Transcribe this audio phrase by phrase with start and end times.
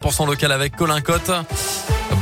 [0.00, 1.30] Pour son local avec Colin Cotte.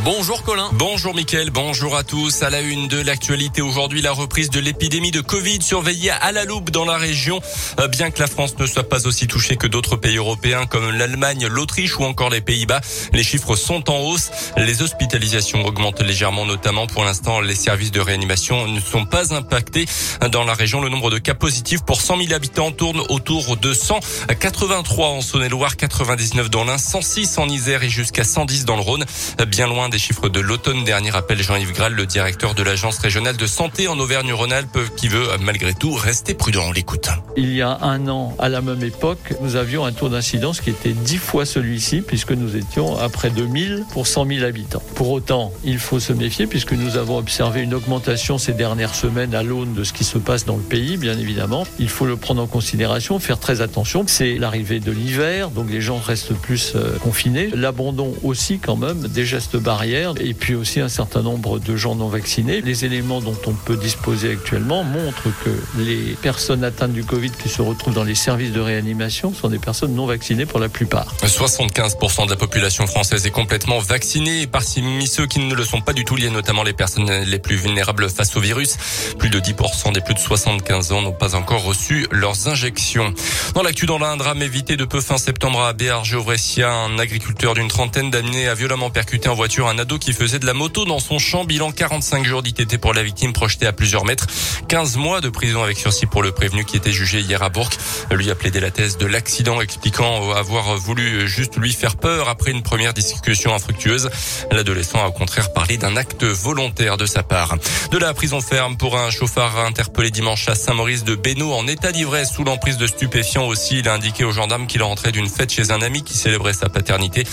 [0.04, 0.68] Bonjour Colin.
[0.72, 2.42] Bonjour Mickaël, bonjour à tous.
[2.42, 6.44] À la une de l'actualité aujourd'hui, la reprise de l'épidémie de Covid surveillée à la
[6.44, 7.40] loupe dans la région.
[7.80, 10.90] Euh, bien que la France ne soit pas aussi touchée que d'autres pays européens comme
[10.90, 12.80] l'Allemagne, l'Autriche ou encore les Pays-Bas,
[13.12, 14.30] les chiffres sont en hausse.
[14.56, 19.86] Les hospitalisations augmentent légèrement, notamment pour l'instant, les services de réanimation ne sont pas impactés.
[20.30, 23.72] Dans la région, le nombre de cas positifs pour 100 000 habitants tourne autour de
[23.72, 29.04] 183 en Saône-et-Loire, 99 dans l'Ain, 106 en Isère et jusqu'à 110 dans le Rhône.
[29.46, 33.36] Bien loin des chiffres de l'automne dernier, rappelle Jean-Yves Graal, le directeur de l'agence régionale
[33.36, 36.64] de santé en Auvergne-Rhône-Alpes, qui veut malgré tout rester prudent.
[36.66, 37.08] On l'écoute.
[37.36, 40.70] Il y a un an, à la même époque, nous avions un taux d'incidence qui
[40.70, 44.82] était dix fois celui-ci, puisque nous étions à près de 1000 pour 100 000 habitants.
[44.96, 49.36] Pour autant, il faut se méfier, puisque nous avons observé une augmentation ces dernières semaines
[49.36, 51.66] à l'aune de ce qui se passe dans le pays, bien évidemment.
[51.78, 54.02] Il faut le prendre en considération, faire très attention.
[54.08, 57.50] C'est l'arrivée de l'hiver, donc les gens restent plus euh, confinés.
[57.54, 61.94] L'abandon aussi, quand même, des gestes barrières et puis aussi un certain nombre de gens
[61.94, 62.62] non vaccinés.
[62.62, 67.50] Les éléments dont on peut disposer actuellement montrent que les personnes atteintes du Covid qui
[67.50, 71.14] se retrouvent dans les services de réanimation sont des personnes non vaccinées pour la plupart.
[71.22, 75.82] 75% de la population française est complètement vaccinée et parmi ceux qui ne le sont
[75.82, 78.78] pas du tout, il y a notamment les personnes les plus vulnérables face au virus.
[79.18, 83.12] Plus de 10% des plus de 75 ans n'ont pas encore reçu leurs injections.
[83.54, 87.68] Dans l'actu dans l'Indre, drame évité de peu fin septembre à Béarge-Auvressia, un agriculteur d'une
[87.68, 91.00] trentaine d'années a violemment percuté en voiture un ado qui faisait de la moto dans
[91.00, 91.44] son champ.
[91.44, 94.26] Bilan 45 jours d'ITT pour la victime projetée à plusieurs mètres.
[94.68, 97.70] 15 mois de prison avec sursis pour le prévenu qui était jugé hier à Bourg.
[98.10, 102.50] Lui a plaidé la thèse de l'accident expliquant avoir voulu juste lui faire peur après
[102.50, 104.10] une première discussion infructueuse.
[104.52, 107.56] L'adolescent a au contraire parlé d'un acte volontaire de sa part.
[107.90, 111.90] De la prison ferme pour un chauffard interpellé dimanche à Saint-Maurice de Bénaud en état
[111.90, 113.78] d'ivresse sous l'emprise de stupéfiants aussi.
[113.78, 116.68] Il a indiqué aux gendarmes qu'il rentrait d'une fête chez un ami qui célébrait sa
[116.68, 117.24] paternité.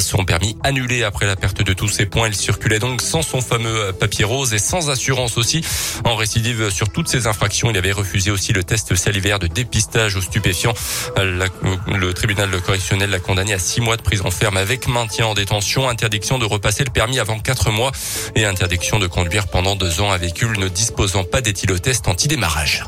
[0.00, 2.28] Son permis annulé après la perte de tous ses points.
[2.28, 5.64] Il circulait donc sans son fameux papier rose et sans assurance aussi.
[6.04, 10.16] En récidive sur toutes ces infractions, il avait refusé aussi le test salivaire de dépistage
[10.16, 10.74] aux stupéfiants.
[11.16, 15.88] le tribunal correctionnel l'a condamné à six mois de prison ferme avec maintien en détention,
[15.88, 17.92] interdiction de repasser le permis avant quatre mois
[18.34, 22.84] et interdiction de conduire pendant deux ans un véhicule ne disposant pas d'éthylotest anti-démarrage.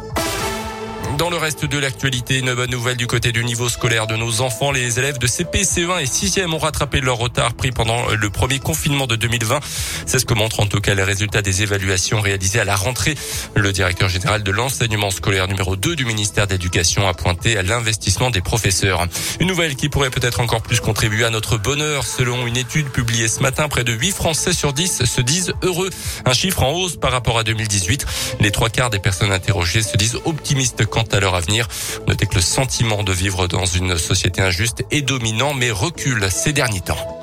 [1.23, 4.41] Dans le reste de l'actualité, une bonne nouvelle du côté du niveau scolaire de nos
[4.41, 4.73] enfants.
[4.73, 8.59] Les élèves de CP, C1 et 6e ont rattrapé leur retard pris pendant le premier
[8.59, 9.61] confinement de 2020.
[10.05, 13.15] C'est ce que montrent en tout cas les résultats des évaluations réalisées à la rentrée.
[13.55, 18.31] Le directeur général de l'enseignement scolaire numéro 2 du ministère d'éducation a pointé à l'investissement
[18.31, 19.07] des professeurs.
[19.39, 22.05] Une nouvelle qui pourrait peut-être encore plus contribuer à notre bonheur.
[22.05, 25.91] Selon une étude publiée ce matin, près de 8 Français sur 10 se disent heureux.
[26.25, 28.07] Un chiffre en hausse par rapport à 2018.
[28.41, 31.69] Les trois quarts des personnes interrogées se disent optimistes quant à leur avenir.
[32.09, 36.53] Notez que le sentiment de vivre dans une société injuste est dominant mais recule ces
[36.53, 37.22] derniers temps.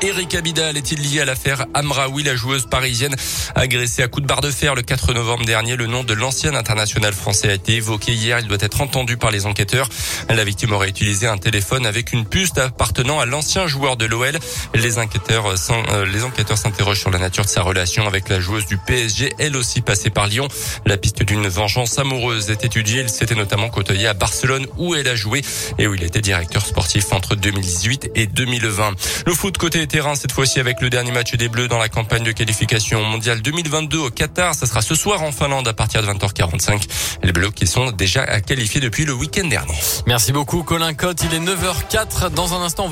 [0.00, 3.16] Eric Abidal est-il lié à l'affaire Amraoui, la joueuse parisienne
[3.56, 5.74] agressée à coups de barre de fer le 4 novembre dernier?
[5.74, 8.38] Le nom de l'ancien international français a été évoqué hier.
[8.38, 9.88] Il doit être entendu par les enquêteurs.
[10.28, 14.38] La victime aurait utilisé un téléphone avec une puce appartenant à l'ancien joueur de l'OL.
[14.74, 18.66] Les enquêteurs, euh, les enquêteurs s'interrogent sur la nature de sa relation avec la joueuse
[18.66, 20.46] du PSG, elle aussi passée par Lyon.
[20.86, 23.00] La piste d'une vengeance amoureuse est étudiée.
[23.00, 25.42] Il s'était notamment côtoyé à Barcelone où elle a joué
[25.76, 28.94] et où il était directeur sportif entre 2018 et 2020.
[29.26, 32.32] Le foot côté cette fois-ci avec le dernier match des Bleus dans la campagne de
[32.32, 34.54] qualification mondiale 2022 au Qatar.
[34.54, 36.82] Ça sera ce soir en Finlande à partir de 20h45.
[37.22, 39.74] Les Bleus qui sont déjà qualifiés depuis le week-end dernier.
[40.06, 41.22] Merci beaucoup Colin Cotte.
[41.24, 42.86] Il est 9h04 dans un instant.